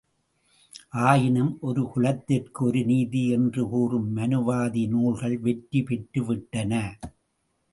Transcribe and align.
ஆயினும் 1.01 1.51
ஒரு 1.61 1.83
குலத்திற்கு 1.91 2.65
ஒரு 2.65 2.81
நீதி 2.85 3.21
என்று 3.27 3.63
கூறும் 3.69 4.09
மனுவாதி 4.17 4.87
நூல்கள் 4.87 5.37
வெற்றி 5.39 5.81
பெற்று 5.83 6.23
விட்டன. 6.25 6.73